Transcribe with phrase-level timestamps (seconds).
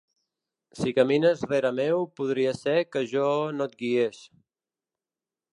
[0.79, 4.27] Si camines rere meu podria ser que jo no et guiés.